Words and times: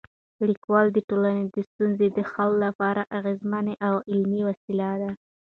لیکوالی 0.47 0.89
د 0.93 0.97
ټولنې 1.09 1.43
د 1.53 1.57
ستونزو 1.69 2.05
د 2.17 2.19
حل 2.31 2.51
لپاره 2.65 3.01
اغېزمن 3.17 3.65
او 3.87 3.95
عملي 4.11 4.41
وسیله 4.49 4.89
ده. 5.01 5.11